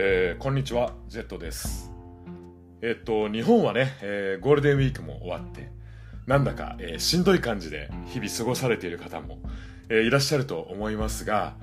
[0.00, 1.90] えーこんにちは、ジェットです。
[2.82, 5.72] えっと、日本はね、えーゴールデンウィークも終わって、
[6.28, 9.38] なんだか、えーしんどい感じで日々過ごされている方も、
[9.88, 11.56] えいらっしゃると思いますが、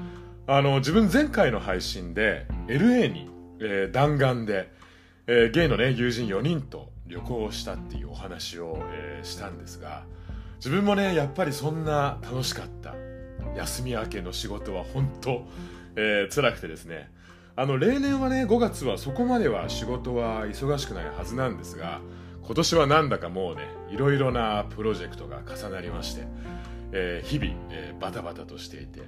[0.47, 3.29] あの、自分前回の配信で、LA に、
[3.61, 4.69] え弾丸で、
[5.27, 10.03] えゲイのね、友人4人と旅行をしたっていうお話を、えしたんですが、
[10.57, 12.95] 自分もね、やっぱりそんな楽しかった
[13.55, 15.47] 休み明けの仕事は本当、
[15.95, 17.14] えー辛くてですね、
[17.57, 22.01] あの例年はね5月はそこまでは仕事は忙しくないはずなんですが
[22.43, 26.27] 今年はなんだかもうねいろいろなプロジェクトが重なりまして、
[26.91, 29.01] えー日々、えーバタバタとしていて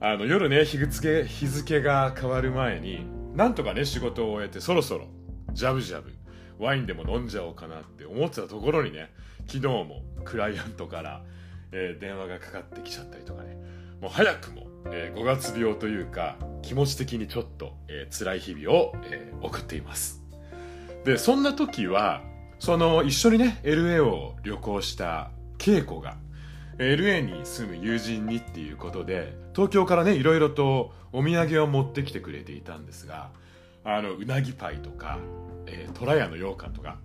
[0.00, 5.06] あの夜ね日付日付が変わる前になんとかね仕事を終えてそろそろ
[5.52, 6.12] ジャブジャブ
[6.58, 9.10] ワインでも飲んじゃおうかなって思ってたところにね
[9.46, 11.22] 昨日もクライアントから、
[11.72, 13.56] えー電話がかかってきちゃったりとかね。
[14.00, 20.22] もう早くも、えー5月病というか気持ち的にちょっと、えー辛い日々を、えー送っています。
[21.04, 22.22] でそんな時は
[22.58, 26.16] その一緒にね LA を旅行した恵子が
[26.78, 33.30] LA に住む友人にっていうことで東京からねいろいろとお土産を持ってきてくれていたんですが
[33.84, 35.18] あのうなぎパイとか、
[35.66, 36.98] えー、トラヤの羊羹とか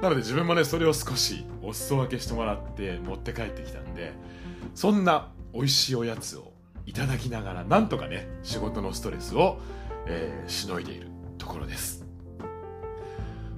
[0.00, 4.12] なので自分もねそれを少しお裾分けしてもらって持って帰ってきたんで
[4.74, 6.51] そんな美味しいおやつを
[6.86, 9.60] いただきながらなんとかね仕事のストレスを、
[10.06, 11.08] えーしのいでいる
[11.38, 12.04] ところです。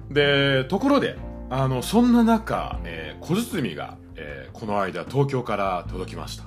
[0.09, 1.17] でところで
[1.49, 6.45] あのそんな中、えー小包が、えーこの間東京から届きました。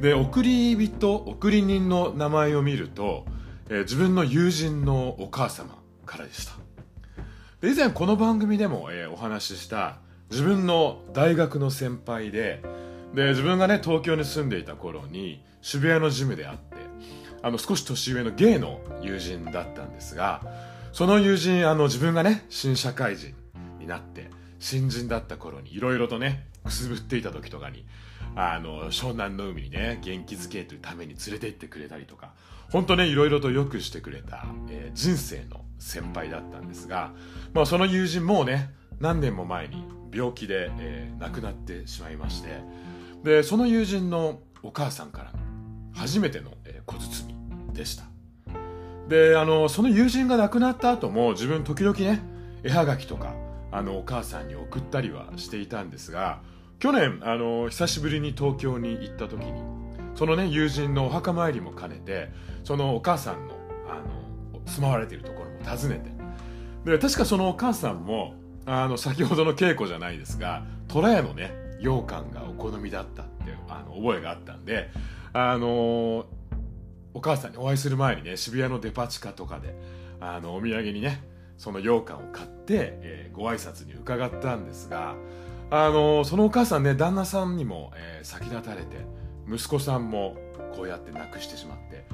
[0.00, 3.26] で送り人送り人の名前を見ると、
[3.68, 6.52] えー自分の友人のお母様からでした。
[7.60, 9.98] で以前この番組でも、えーお話しした
[10.30, 12.62] 自分の大学の先輩で
[13.14, 16.76] で自分がね東京に住んでいた頃に渋谷のジムで会って
[17.42, 20.42] あの少し年上のゲイの友人だったんですが
[20.92, 23.34] その友人あの自分がね新社会人
[23.78, 27.86] になって新人だった頃にいろいろとねくすぶっていた時とかに
[28.36, 32.32] あの湘南の海にね元気づけというために連れて行ってくれたりとか
[32.70, 37.12] 本当ねいろいろとよくしてくれた、えー人生の先輩だったんですが、
[37.54, 39.82] まあ、その友人もうね何年も前に
[40.12, 42.60] 病気で、えー亡くなってしまいまして
[43.22, 45.38] でその友人のお母さんからの
[45.92, 46.52] 初めての、
[46.86, 47.34] 小包
[47.72, 48.04] でした。
[49.08, 52.20] であのその友人が亡くなった後も自分時々ね
[52.62, 53.34] 絵はがきとか
[53.72, 56.40] あのお母さんに送ったりはしていたんですが
[56.78, 59.62] 去年あの久しぶりに東京に行った時に
[60.14, 62.30] そのね友人のお墓参りも兼ねて
[62.62, 63.54] そのお母さんの
[63.88, 65.96] あの住まわれているところも訪ね
[66.84, 74.90] てで確かそのお母さんもあの先ほどの稽古じゃないですが虎屋のね羊羹がお好みだったってあの覚えがあったんで
[75.32, 76.26] あの
[77.12, 79.74] お母さんにお会いする前にね渋谷のデパ地下とかで
[80.20, 81.22] あのお土産にね
[81.56, 85.14] その羊羹を買って、えーご挨拶に伺ったんですが
[85.70, 88.98] あのそのお母さんね旦那さんにも、えー先立たれて
[89.48, 90.36] 息子さんも
[90.74, 92.04] こうやって亡くしてしまって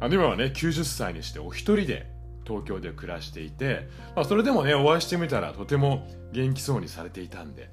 [0.00, 2.10] あの今はね90歳にしてお一人で
[2.46, 7.70] 東京で暮らしていて、まあ、それでもねお会いしてみたらとても元気そうにされていたんで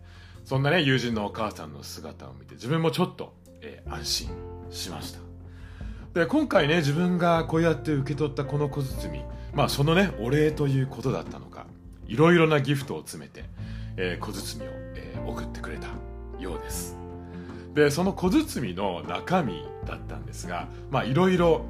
[0.47, 4.29] そんなね友人のお母さんの姿を見て自分もちょっと、えー安心
[4.69, 5.19] しました。
[6.13, 9.21] で今回ね自分がこうやって受け取ったこの小包
[9.53, 11.65] まあそのねお礼ということだったのか
[12.07, 13.43] いろいろなギフトを詰めて、
[13.97, 15.87] えー小包を、えー送ってくれた
[16.39, 16.95] ようです。
[17.73, 21.65] でその小包の中身だったんですがまあいろいろ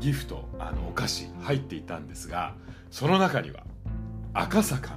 [0.00, 2.54] ギフトあのお菓子入っていたんですが
[2.90, 3.62] その中には
[4.34, 4.96] 赤坂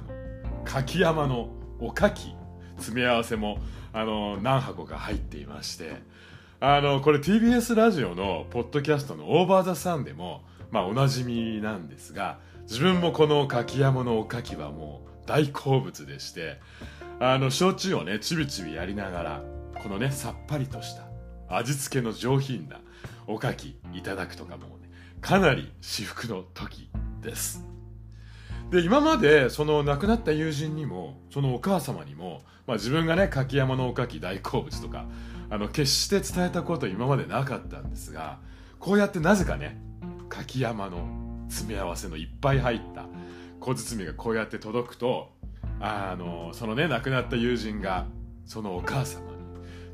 [0.64, 2.34] 柿山のおかき
[2.80, 3.58] 詰め合わせも
[3.92, 6.02] あの何箱か入っていまして
[6.60, 16.60] あのこれ TBS ラジオのポッドキャストの「オーバー・ザ・サン」でも、まあ、おなじみなんですが自分もこの柿山のおかきはもう大好物でして
[17.18, 19.42] あの焼酎をねちびちびやりながら
[19.82, 21.04] このねさっぱりとした
[21.48, 22.80] 味付けの上品な
[23.26, 24.90] おかきいただくとかもね
[25.20, 26.90] かなり至福の時
[27.22, 27.64] です。
[28.70, 35.06] で今までその亡くなった友人にもそのお母様にも、まあ、自分がね柿山のおかき大好物とか
[35.50, 38.38] あの決して伝えたこと今までなかったんですが
[38.78, 39.80] こうやってなぜかね
[40.28, 41.08] 柿山の
[41.48, 43.06] 詰め合わせのいっぱい入った
[43.58, 45.32] 小包がこうやって届くと
[45.80, 48.06] あのそのね亡くなった友人が
[48.46, 49.30] そのお母様に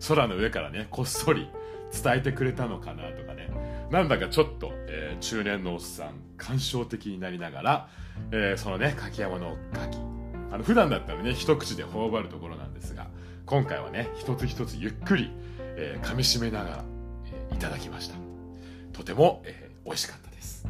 [0.06, 1.49] 空の上からねこっそり
[1.93, 3.50] 伝えてくれたのかなとかね。
[3.91, 7.88] なんだかちょっと、えー中年のおっさん感傷的になりながら、
[8.31, 9.99] えーそのね柿山の柿
[10.50, 13.06] あの普段だったらね一口で頬張るところなんですが
[13.47, 15.31] 今回はね一つ一つゆっくり、
[15.77, 16.85] えー噛みしめながら、
[17.50, 18.17] えーいただきました。
[18.93, 20.67] とても、えー美味しかったです。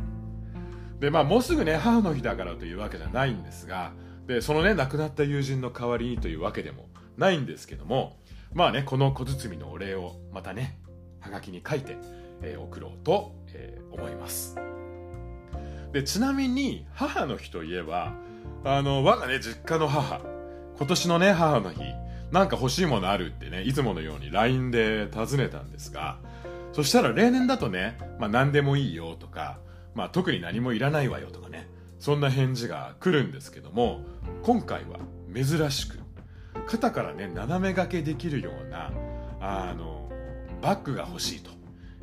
[1.01, 3.93] でまあもうすぐね母の日だからというわけじゃないんですが
[4.27, 8.17] でそのね亡くなった友人の代わりにというわけでもないんですけども
[8.55, 10.79] まあねこの小包のお礼をまたね
[11.27, 11.97] はがきに書いて、
[12.43, 14.57] えー、送ろうと、えー、思います。
[15.93, 18.15] でちなみに母の日といえば
[18.65, 20.21] あの我がね実家の母
[20.77, 21.81] 今年のね母の日
[22.33, 26.19] なんか欲しいものあるってねいつものように LINE で尋ねたんですが
[26.73, 29.59] そしたら例年だとね、まあ、何でもいいよとか、
[29.95, 31.69] まあ、特に何もいらないわよとかね
[31.99, 34.01] そんな返事が来るんですけども
[34.43, 34.99] 今回は
[35.35, 35.99] 珍しく
[36.67, 38.93] 肩からね斜め掛けできるような
[39.41, 39.96] あの
[40.63, 41.41] バッグが欲しい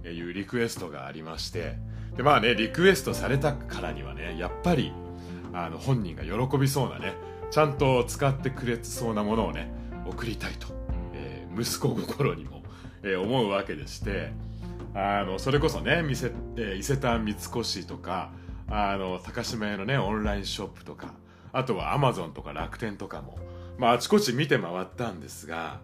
[0.03, 1.77] というリクエストがありまして
[2.17, 4.93] でまあねリクエストされたからにはねやっぱり
[5.53, 7.13] あの本人が喜びそうなね
[7.51, 9.71] ちゃんと使ってくれそうなものをね
[10.05, 10.67] 送りたいと、
[11.13, 12.63] えー、息子心にも、
[13.03, 14.31] えー、思うわけでして
[14.95, 18.31] あのそれこそね伊勢,、丹三越とか
[18.67, 21.13] あの高島屋のねオンラインショップとか
[21.51, 23.37] あとはアマゾンとか楽天とかも、
[23.77, 25.79] ま、あちこち見て回ったんですが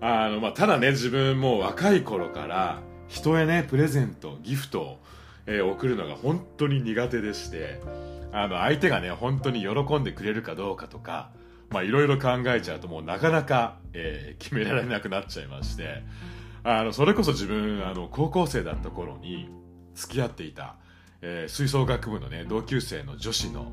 [0.00, 4.98] あの、まあ、ただね自分も若い頃から人へねプレゼントギフトを、
[5.46, 7.80] えー、送るのが本当に苦手でして
[8.32, 11.30] あの相手がね本当に喜んでくれるかどうかとか
[11.70, 16.02] まあいろいろ考えちゃうともうなかなか、えー、決められなくなっちゃいまして
[16.64, 19.48] あのそれこそ自分あの高校生だった頃に
[19.94, 20.76] 付き合っていた、
[21.22, 23.72] えー、吹奏楽部のね同級生の女子の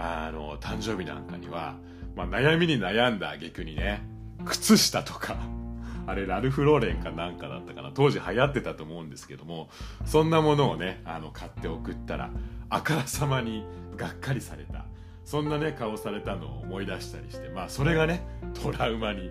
[0.00, 1.74] あの誕生日なんかには、
[2.14, 5.36] まあ、悩みに悩んだ挙句にね靴下とか
[6.06, 7.90] あれラルフ・ローレンかなんかだったかな。
[7.92, 9.68] 当時流行ってたと思うんですけども
[10.04, 12.30] そんなものをねあの買って送ったら
[12.70, 14.84] あからさまにがっかりされた。
[15.24, 19.30] そんなね顔されたのを思い出したりしてまあそれがねトラウマに、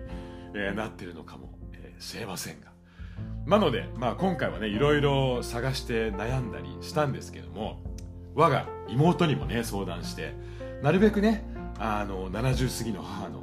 [0.54, 1.58] えー、なってるのかも
[1.98, 2.68] しれませんが。
[3.46, 7.80] なので、まあ、今回はねいろいろ探して悩んだりしたんですけども
[8.34, 10.34] 我が妹にもね相談して
[10.82, 11.44] なるべくね
[11.78, 13.37] あの70過ぎの母の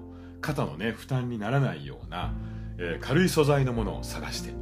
[0.45, 2.31] 肩のね負担にならないような、
[2.77, 4.53] えー、軽い素材のものを探して。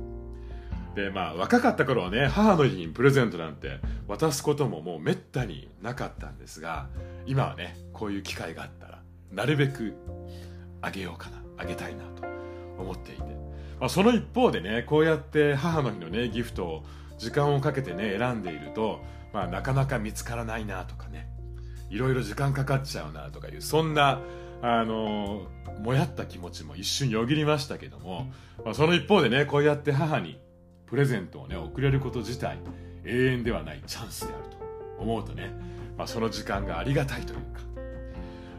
[0.96, 6.88] でまあ若かった頃はね母の日にプレゼントなんて渡すことももうめったになかったんですが
[7.26, 9.02] 今はねこういう機会があったら
[9.32, 9.96] なるべく
[10.82, 12.24] あげようかなあげたいなと
[12.78, 13.22] 思っていて、
[13.80, 16.84] まあ、その一方でねこうやって母の日のねギフトを
[17.18, 19.02] 時間をかけてね選んでいると、
[19.34, 21.28] まあ、なかなか見つからないなとかね
[21.90, 24.20] いろいろ時間かかっちゃうなとかいうそんな
[24.66, 25.42] あの
[25.82, 28.32] もやった気持ちも一瞬よぎりましたけども、
[28.64, 30.40] まあ、その一方でねこうやって母に
[30.86, 32.58] プレゼントをね送れること自体
[33.04, 34.58] 永遠ではないチャンスであると
[35.02, 35.54] 思うとね、
[35.98, 37.44] まあ、その時間がありがたいというか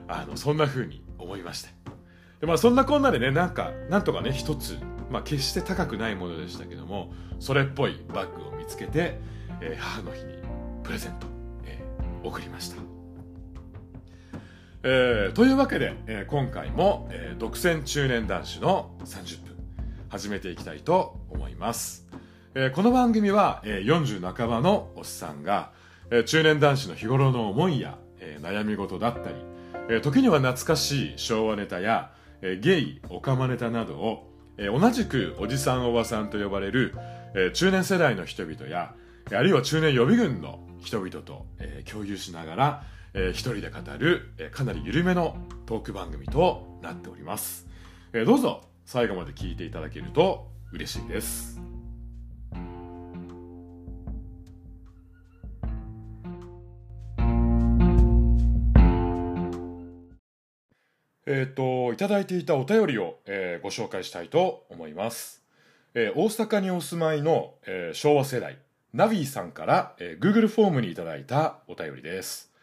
[0.08, 1.70] あのそんな風に思いまして
[2.40, 4.76] で、まあ、そんなこんなでねなんかなんとかね一つ、
[5.10, 9.18] まあ、決して高くないものでしたけどもそれっぽいバッグを見つけて、
[9.62, 10.34] えー、母の日に
[10.82, 11.26] プレゼント、
[11.64, 12.93] えー、送りました。
[14.86, 19.56] えー、というわけで、えー、今回も、えー、独占中年男子の30分
[20.10, 22.06] 始めていきたいと思います。
[22.54, 25.72] え、この番組は、えー、40半ばのおっさんが、
[26.10, 29.36] え、中年男子の日頃の思いや、え、悩み事だったり、
[29.88, 36.94] え、時には懐かしい昭和ネタや、え、ゲイ、オカマネタなどを、え、同じくおじさんおばさんと呼ばれる、
[37.34, 38.94] え、中年世代の人々や、
[39.32, 42.82] あるいは中年予備軍の人々と、え、共有しながら、
[43.14, 47.66] えー、一人で語る、えー、かなり緩めのトーク番組となっております。
[48.12, 51.60] えー、どうぞ最後まで聞いていただけると嬉しいです。
[61.26, 65.42] えっ、ー、と、いただいていたお便りを、えー、ご紹介したいと思います。
[65.94, 68.58] えー、大阪にお住まいの、えー、昭和世代、
[68.92, 72.53] ナビーさんから、えー、Google フォームにいただいたお便りです。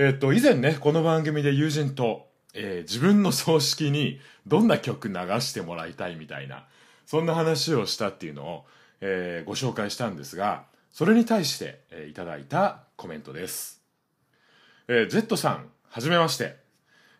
[0.00, 6.66] えっ、と、以前ね、この番組で友人と、えー、自分の葬式にどんな曲流してもらいたいみたいな、
[7.04, 8.64] そんな話をしたっていうのを、
[9.00, 13.82] えー、ご紹介したんですが、それに対して、えー、いただいたコメントです。
[14.86, 16.54] えー、Z さん、はじめまして。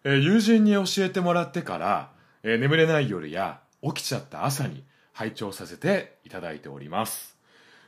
[0.04, 2.12] えー、友人に教えてもらってから、
[2.44, 7.36] えー、眠れない夜や起きちゃった朝に拝聴させていただいております。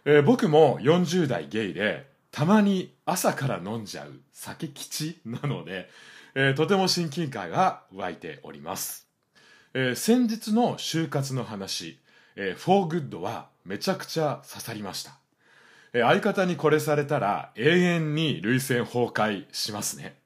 [0.05, 5.89] えー、僕も40代ゲイで、たまに朝から飲んじゃう酒好きなので、
[6.35, 9.09] えー、とても親近感が湧いております。
[9.75, 11.99] えー、先日の終活の話、
[12.37, 15.19] えー、フォーグッドはめちゃくちゃ刺さりました。
[15.93, 20.17] えー、相方にこれされたら永遠に涙腺崩壊しますね。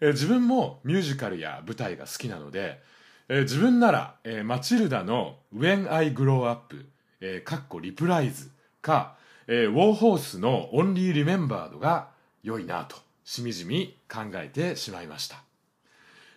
[0.00, 2.80] えー、自分もミュージカルや舞台が好きなので、
[3.28, 6.86] えー、自分なら、えー、マチルダの When I Grow Up、
[7.20, 9.16] えー、かっこリプライズか、
[9.48, 12.08] えー、ウォーホースの Only Remembered が
[12.42, 15.42] 良いなとしみじみ考えてしまいました、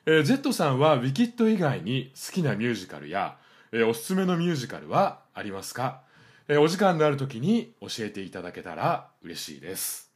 [0.05, 3.37] えー、Z さんはウィキッド以外に好きなミュージカルや、
[3.71, 6.01] えー、おすすめのミュージカルはありますか、
[6.47, 10.11] えー、お時間のある時に教えていただけたら嬉しいです、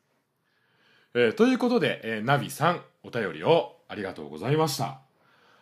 [1.14, 5.00] えー、ということで、えー、ナビさんお便りをありがとうございました。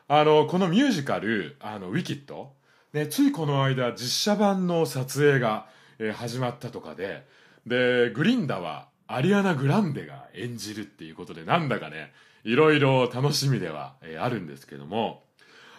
[0.07, 2.53] あのこのミュージカルあのウィキッド
[2.93, 5.67] ね、ついこの間実写版の撮影が、
[6.01, 7.25] え、始まったとかで。
[7.65, 12.11] でグリンダはアリアナ・グランデが演じるっていうことでなんだかね
[12.43, 15.23] いろいろ楽しみでは、え、あるんですけども。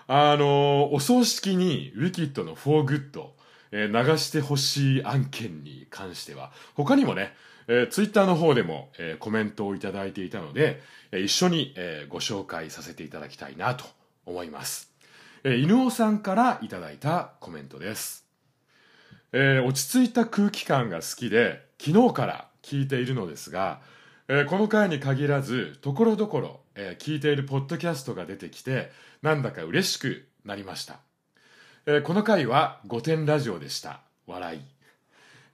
[0.06, 3.34] あの、お葬式にウィキッドの「フォーグッド」
[3.72, 7.34] え、流してほしい案件に関しては他にもね、
[7.68, 13.84] えー、ツイッターの方でも、えー、コメントをいただいていたので、えー、一緒に、えー、ご紹介させていただきたいなと
[14.26, 14.92] 思います。
[15.44, 18.21] えー、犬尾さんからいただいたコメントです、
[19.32, 23.80] えー、落ち着いた空気感が好きで昨日から聞いているのですが、
[24.28, 26.60] えー、この回に限らずところどころ、
[26.98, 31.00] 聞いているポッドキャストが出てきてなんだか嬉しくなりました、
[31.84, 34.00] えこの回は「御殿ラジオ」でした。
[34.26, 34.60] 笑い。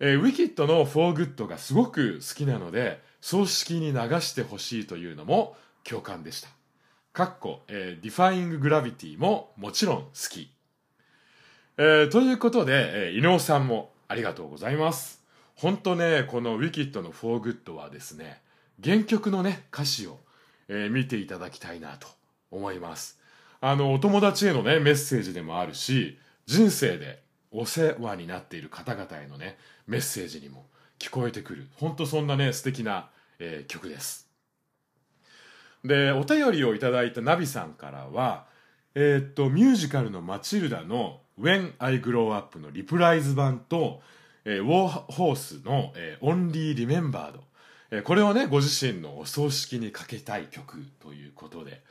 [0.01, 6.49] えー、ウィキッドの「フォーグッド」がすごく好きなので葬式に流してほしいというのも共感でした。
[7.13, 10.53] かっこ、えー、 Defying Gravity ももちろん好き。
[11.81, 15.23] えー、ということで、えー、井上さんもありがとうございます。
[15.55, 18.43] 本当ね、このウィキッドのフォーグッドはですね、
[18.83, 20.19] 原曲のね、歌詞を、
[20.67, 22.09] えー、見ていただきたいなと
[22.51, 23.21] 思います。
[23.61, 29.57] あの、お友達へのね、メッセージでもあるし、人生でお世話になっている方々へのね、
[29.87, 30.67] メッセージにも
[30.99, 31.69] 聞こえてくる。
[31.77, 33.09] 本当そんなね、素敵な、
[33.39, 34.29] えー、曲です。
[35.85, 38.47] でお便りをいただいたナビさんからは
[38.97, 44.03] えー、っとミュージカルの「マチルダ」の「When I Grow Up」のリプライズ版と、
[44.45, 47.41] えー、ウォーホースの、えー「Only Remembered」
[47.91, 51.83] えー、これをねご自身のお葬式にかけたい曲ということで。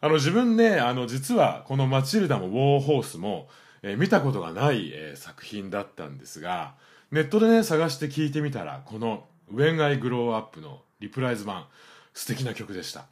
[0.00, 3.48] あの自分ねあの実はこの「マチルダ」も「ウォーホースも」
[3.82, 6.74] えー、見たことがない、えー、作品だったんですが
[7.10, 11.66] ネットでね探して聞いてみたらこの「When I Grow Up」のリプライズ版
[12.14, 13.06] 素敵な曲でした。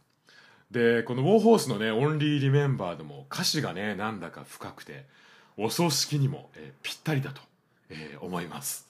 [0.71, 5.07] でこのウォーホースのね「オンリー・リメンバー」でも歌詞がねなんだか深くて
[5.57, 7.41] お葬式にも、えー、ぴったりだと、
[7.91, 8.89] えー、思います。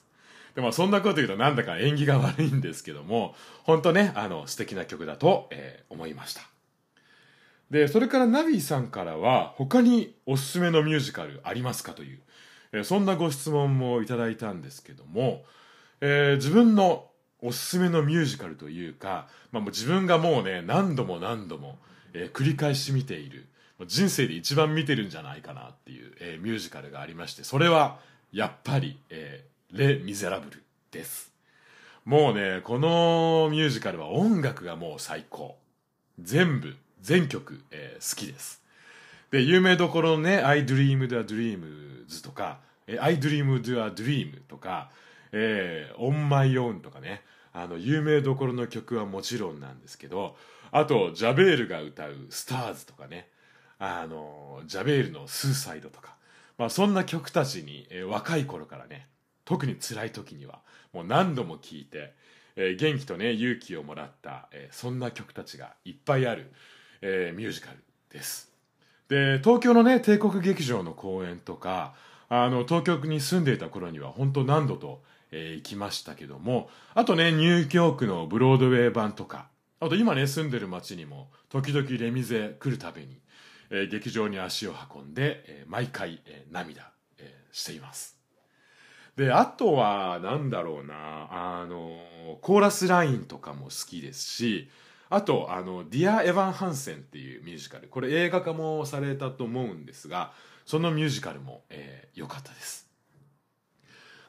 [0.55, 6.41] でもそんなこと言うとなんだか縁起が悪いんですけども本当ねあの素敵な曲だと、えー、思いました。
[7.69, 12.19] でそれからナビーさんからは他におすすめのミュージカルありますかという、
[12.71, 15.43] えー、そんなご質問もいただいたんですけども、
[15.99, 17.07] えー、自分の
[17.41, 21.77] おすすめのミュージカルというか、まあ、もう自分がもうね何度も何度も、
[22.13, 23.47] えー、繰り返し見ている
[23.85, 27.99] 人生で一番見てるんじゃないかなっていう、えー、ミュージカルがありましてそれは
[28.31, 31.33] やっぱり、えー、レ・ミゼラブルです。
[32.05, 35.57] もうねこのミュージカルは音楽がもう最高。
[36.19, 38.61] 全部全曲、えー、好きです。
[39.31, 44.91] で有名どころのね「I Dreamed a Dreams」とか「I Dreamed a Dream」とか
[45.33, 50.37] 「えー、On My Own」とかねあの有名どころの曲はもちろんなんですけど
[50.71, 53.27] あとジャベールが歌う「スターズ」とかね
[53.79, 56.15] あのジャベールの「スーサイド」とか、
[56.57, 59.07] まあ、そんな曲たちに、えー、若い頃からね
[59.43, 60.59] 特に辛い時には
[60.93, 62.13] もう何度も聴いて、
[62.55, 66.51] えー、元気とね勇気をもらった、えー、そんな曲たちがいっぱいある、
[67.01, 67.77] え、ミュージカル
[68.09, 68.51] です。
[69.07, 71.93] で東京のね帝国劇場の公演とか
[72.27, 79.47] あの東京に住んでいた頃には本当何度とえ、行きましたけどもあとねニューヨークのブロードウェイ版とか
[79.79, 83.19] あと今ね住んでる街にも時々レミゼ来るたびに、
[83.69, 88.15] えー、劇場に足を運んで、えー、毎回、えー、涙、え、しています。
[89.15, 91.97] であとはなんだろうなあの
[92.41, 94.69] コーラスラインとかも好きですし
[95.09, 97.87] あとあの「ディア・エヴァン・ハンセン」っていうミュージカル。
[97.87, 100.33] これ映画化もされたと思うんですが
[100.65, 102.89] そのミュージカルも良、えー、かったです。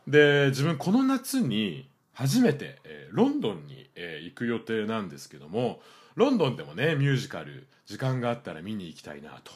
[0.06, 5.80] で自分この夏に初めて、えー、ロンドンに、えー、行く予定なんですけども
[6.14, 9.52] ロンドンでもねミュージカル時間があったら見に行きたいなと、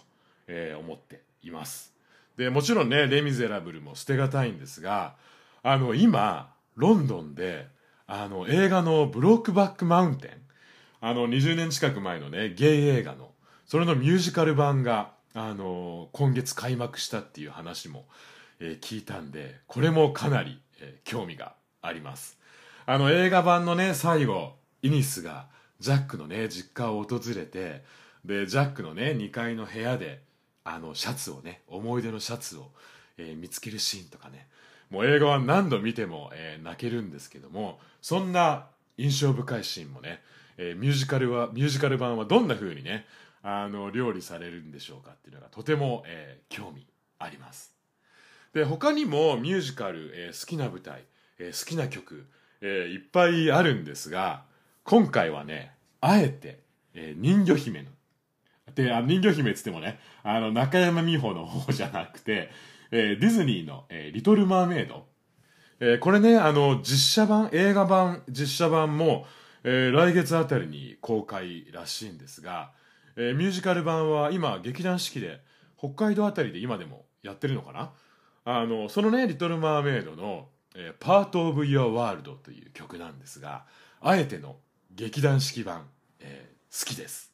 [0.47, 1.93] えー、思っています。
[2.37, 5.17] でもちろんね「レ・ミゼラブル」も捨てがたいんですが
[5.63, 7.69] あの今ロンドンで
[8.07, 10.31] あの映画の「ブロックバック・マウンテン」
[11.03, 13.33] あの20年近く前のねゲイ映画の
[13.67, 18.07] それのミュージカル版があの今月開幕したっていう話も
[18.61, 22.39] えー、聞いたんでこれもかなり、えー、興味があります。
[22.87, 25.47] あの映画版のね最後イニスが
[25.81, 27.83] ジャックのね実家を訪れて
[28.25, 30.23] でジャックのね2階の部屋で
[30.65, 32.71] あのシャツをね思い出のシャツを、
[33.17, 34.47] えー、見つけるシーンとかね。
[34.91, 38.67] もう映画は何度見ても、えー、泣けるんですけどもそんな
[38.99, 40.21] 印象深いシーンもね、
[40.59, 43.07] えー、ミュージカルはミュージカル版はどんな風にね
[43.43, 46.87] あの料理されるんでしょうかっていうのがとても、えー、興味
[47.19, 47.73] あります。
[48.53, 51.05] で他にもミュージカル、えー、好きな舞台、
[51.39, 52.27] えー、好きな曲、
[52.61, 54.43] えー、いっぱいあるんですが
[54.85, 56.59] 今回はねあえて、
[56.95, 57.91] えー、人魚姫の
[58.75, 62.50] であ人魚姫っつってもねあの中山美穂の方じゃなくて、
[62.91, 65.07] えー、ディズニーの、えー「リトル・マーメイド」
[65.81, 69.27] えー、これねあの実写版映画版実写版も、
[69.65, 72.73] え、来月あたりに公開らしいんですが、
[73.17, 75.41] え、ミュージカル版は今劇団四季で
[75.79, 77.93] 北海道あたりで今でもやってるのかな？
[78.45, 83.65] あのそのね「リトル・マーメイドの」えー「Part of Your World」という曲なんですが
[84.00, 84.57] あえての
[84.91, 85.87] 劇団四季版、
[86.19, 87.30] え、好きです。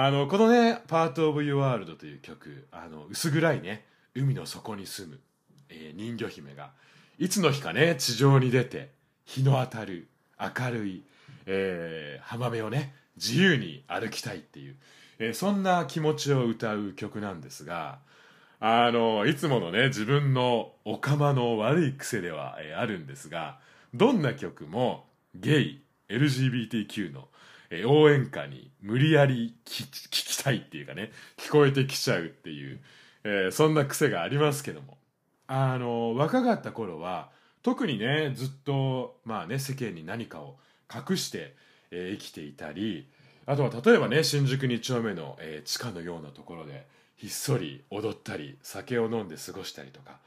[0.00, 5.18] あのこのね「Part of Your World」という曲あの薄暗いね海の底に住む、
[5.70, 6.70] えー、人魚姫が
[7.18, 8.90] いつの日かね地上に出て
[9.24, 10.06] 日の当たる
[10.38, 11.02] 明るい、
[11.46, 14.76] えー、浜辺をね自由に歩きたいっていう、
[15.18, 17.98] えー、そんな気持ちを歌う曲なんですが
[18.60, 23.58] あのいつものね自分のおかまの悪い癖では、えー、あるんですが
[23.92, 27.28] どんな曲もゲイ LGBTQ の、
[27.70, 32.80] えー、応援歌に無理やり聞きたいっていうかね聞こえてきちゃうっていう、
[33.24, 34.98] えー、そんな癖がありますけども。
[35.50, 37.30] あの若かった頃は
[37.62, 40.56] 特にねずっとまあね世間に何かを
[40.94, 41.56] 隠して、
[41.90, 43.08] えー、生きていたり
[43.46, 50.18] あとは例えばね新宿2丁目の、え、地下のようなところでひっそり踊ったり酒を飲んで過ごしたりとか、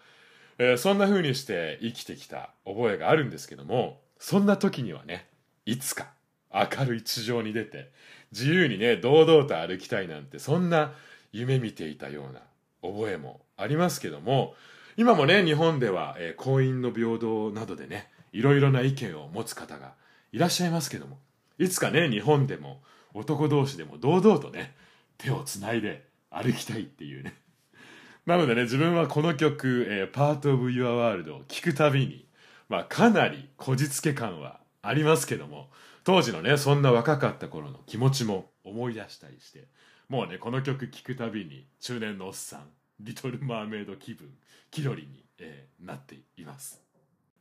[0.58, 5.28] え、そんな風にして生きてきた覚えがあるんですけどもそんな時にはね
[5.68, 6.08] いつか
[6.54, 7.90] 明るい地上に出て
[8.32, 10.94] 自由にね堂々と歩きたいなんてそんな
[11.32, 12.42] 夢見ていたような
[12.82, 14.56] 覚えもありますけども
[14.98, 19.94] 今もね日本では、えー、婚姻の平等などでねいろいろな意見を持つ方が
[20.32, 21.18] いらっしゃいますけども
[21.58, 22.82] いつかね日本でも
[23.14, 24.74] 男同士でも堂々とね
[25.18, 27.36] 手をつないで歩きたいっていうね。
[28.26, 32.26] なのでね、自分はこの曲、えー、Part of Your World を聴くたびに、
[32.70, 35.70] まあかなりこじつけ感はありますけども、
[36.04, 39.68] 当時のね、そんな若かった頃の気持ちも思い出したりして、
[40.10, 44.30] もうね、この曲聴くたびに中年のおっさん、リトル・マーメイド気分、
[44.72, 46.82] 気取りに、えー、なっています。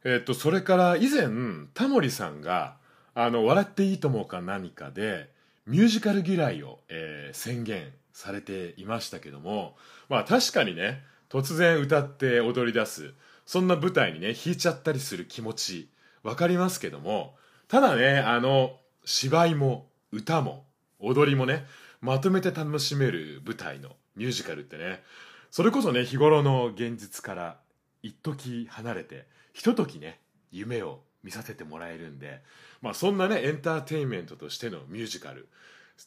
[0.05, 1.29] えー、っと、それから以前、
[1.75, 2.77] タモリさんが、
[3.15, 5.31] あの、笑っていいと思うか何かで、
[5.67, 9.77] ミュージカル嫌いを、えー、宣言されていましたけども
[10.09, 13.15] まあ確かにね突然歌って踊り出す
[13.47, 15.89] そんな舞台にね弾いちゃったりする気持ち
[16.23, 17.35] 分かりますけども
[17.71, 20.65] ただねあの芝居も歌も
[20.99, 21.65] 踊りもね
[22.01, 25.03] まとめて楽しめる舞台のミュージカルってね
[25.51, 27.59] それこそね日頃の現実から
[28.03, 32.43] 一時離れてひとときね夢を見させてもらえるんで
[32.83, 35.49] まあそんなねエンターテインメントとしてのミュージカル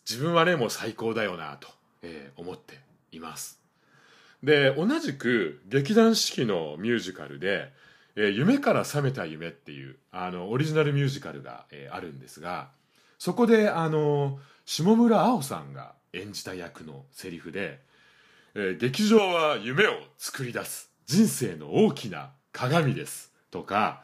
[0.09, 1.67] 自分はねもう最高だよなと
[2.03, 2.79] えー、思って
[3.11, 3.59] います。
[4.43, 7.71] で同じく劇団四季のミュージカルで
[8.15, 12.69] 「えー、夢から覚めた夢」っていうあのオリジナルミュージカルが、えー、あるんですが
[13.17, 17.81] そこであの下村碧さんが演じた役のセリフで、
[18.55, 24.03] えー「劇場は夢を作り出す人生の大きな鏡です」とか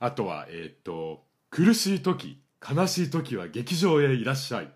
[0.00, 4.70] あとはえっ、と「苦しい時悲しい時は劇場へいらっしゃい」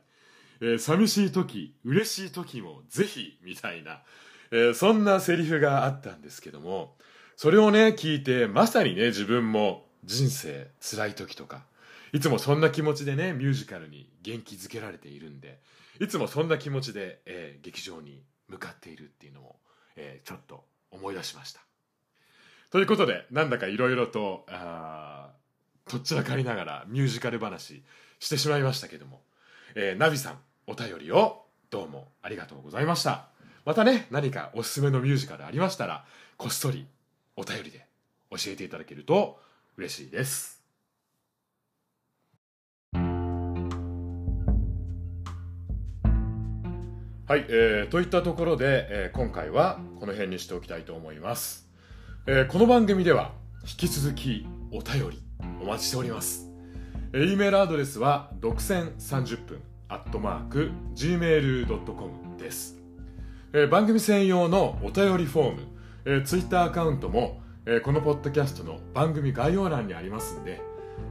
[0.63, 4.03] えー、寂しい時嬉しい時もぜひみたいな、
[4.51, 6.97] えー、そんなセリフがあったんですけども
[7.41, 11.63] それをね聞いてまさにね自分も人生辛い時とか
[12.13, 15.59] いつもそんな気持ちでねミュージカルに元気づけられているんで
[16.03, 19.57] いつもそんな気持ちで、えー、劇場に向かっているっていうのを、
[19.97, 21.63] えー、ちょっと思い出しました。
[22.69, 25.31] ということでなんだかいろいろとあ
[25.89, 27.83] とっちらかりながらミュージカル話
[28.19, 29.23] してしまいましたけども、
[29.75, 33.29] えー、ナビさんお便りをどうもありがとうございました。
[33.65, 36.05] またね何かおすすめのミュージカルありましたら
[36.37, 36.87] こっそり
[37.37, 37.87] お便りで
[38.31, 39.41] 教えていただけると
[39.77, 40.61] 嬉しいです。
[47.31, 51.71] はい、えー、といったところで、えー、今回はこの辺にしておきたいと思います、
[52.27, 53.31] えー、この番組では
[53.63, 55.23] 引き続きお便り
[55.63, 56.51] お待ちしております、
[57.13, 62.77] えー、E メールアドレスは独占30分アットマーク gmail.com です、
[63.53, 65.63] えー、番組専用のお便りフォーム、
[66.05, 70.61] えー、ツイッターアカウントも、えー、このポッドキャストの番組概要欄にありますんで、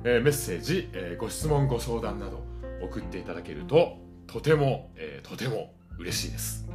[0.04, 2.44] えー、メッセージ、えー、ご質問ご相談など
[2.82, 3.98] 送っていただけると
[4.28, 6.68] とても、えー、とても嬉しいです。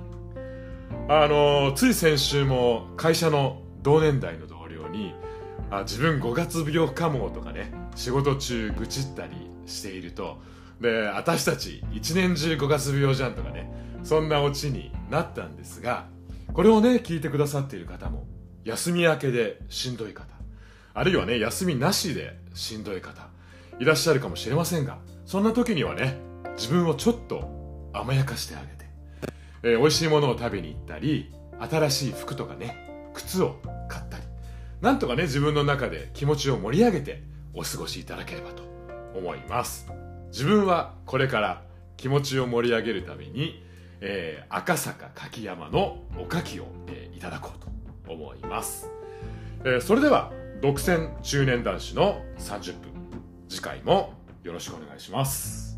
[1.08, 5.14] あのつい先週も会社の同年代の同僚に
[5.70, 9.32] あ自分5月病かもとかね仕事中愚痴ったり
[9.66, 10.38] していると
[10.80, 13.70] で私たち一年中5月病じゃんとかね
[14.02, 16.06] そんなオチになったんですが
[16.54, 18.26] これをね聞いてくださっている方も
[18.64, 20.32] 休み明けでしんどい方
[20.94, 23.26] あるいはね休みなしでしんどい方
[23.80, 26.16] いらっしゃるかもしれませんがそんな時にはね
[26.56, 28.86] 自分をちょっと甘やかしてあげて、
[29.64, 34.24] えー、美味しいものを食べに行ったり新しい服とかね靴を買ったり
[34.80, 38.62] なんとかね自分の中で気持ちを盛り上げてお過ごしいただければと
[39.16, 39.86] 思います。
[40.28, 41.62] 自分はこれから
[41.96, 43.64] 気持ちを盛り上げるために、
[44.06, 48.90] えー、赤坂柿山のおかきを、えー、いただこうと思います、
[49.60, 52.94] えー、それでは独占中年男子の30分。
[53.48, 55.73] 次回もよろしくお願いします。